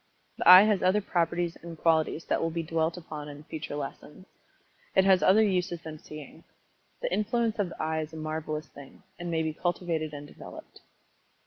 [0.39, 4.25] The eye has other properties and qualities that will be dwelt upon in future lessons.
[4.95, 6.43] It has other uses than seeing.
[7.03, 10.81] The influence of the eye is a marvelous thing, and may be cultivated and developed.